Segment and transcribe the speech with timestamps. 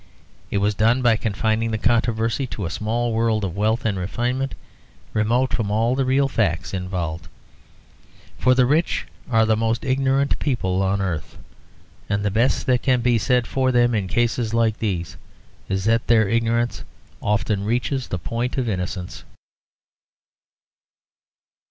[0.49, 4.55] It was done by confining the controversy to a small world of wealth and refinement,
[5.13, 7.27] remote from all the real facts involved.
[8.39, 11.37] For the rich are the most ignorant people on earth,
[12.09, 15.17] and the best that can be said for them, in cases like these,
[15.69, 16.83] is that their ignorance
[17.21, 19.23] often reaches the point of innocence.